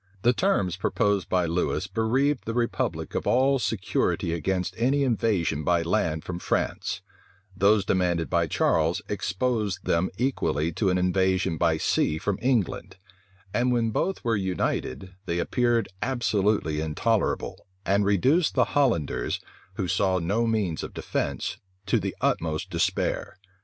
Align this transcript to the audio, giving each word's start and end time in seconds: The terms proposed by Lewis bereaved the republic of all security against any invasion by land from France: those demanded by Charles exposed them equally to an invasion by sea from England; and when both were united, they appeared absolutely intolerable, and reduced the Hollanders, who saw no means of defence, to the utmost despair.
The 0.23 0.33
terms 0.33 0.77
proposed 0.77 1.29
by 1.29 1.45
Lewis 1.45 1.85
bereaved 1.85 2.45
the 2.45 2.55
republic 2.55 3.13
of 3.13 3.27
all 3.27 3.59
security 3.59 4.33
against 4.33 4.73
any 4.79 5.03
invasion 5.03 5.63
by 5.63 5.83
land 5.83 6.23
from 6.23 6.39
France: 6.39 7.03
those 7.55 7.85
demanded 7.85 8.27
by 8.27 8.47
Charles 8.47 9.03
exposed 9.07 9.85
them 9.85 10.09
equally 10.17 10.71
to 10.71 10.89
an 10.89 10.97
invasion 10.97 11.55
by 11.55 11.77
sea 11.77 12.17
from 12.17 12.39
England; 12.41 12.97
and 13.53 13.71
when 13.71 13.91
both 13.91 14.23
were 14.23 14.35
united, 14.35 15.13
they 15.27 15.37
appeared 15.37 15.87
absolutely 16.01 16.81
intolerable, 16.81 17.67
and 17.85 18.03
reduced 18.03 18.55
the 18.55 18.65
Hollanders, 18.73 19.39
who 19.75 19.87
saw 19.87 20.17
no 20.17 20.47
means 20.47 20.81
of 20.81 20.95
defence, 20.95 21.59
to 21.85 21.99
the 21.99 22.15
utmost 22.21 22.71
despair. 22.71 23.37